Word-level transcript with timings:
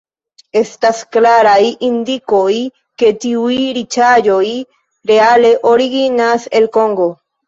Estas 0.59 0.99
klaraj 1.15 1.57
indikoj, 1.87 2.55
ke 3.01 3.11
tiuj 3.25 3.57
riĉaĵoj 3.79 4.47
reale 5.13 5.53
originas 5.73 6.49
el 6.61 6.67
Kongo. 6.79 7.07